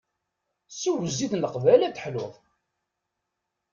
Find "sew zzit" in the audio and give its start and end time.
0.77-1.33